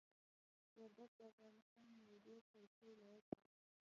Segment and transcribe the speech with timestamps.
[0.77, 3.35] وردګ د افغانستان یو ډیر ښایسته ولایت ده.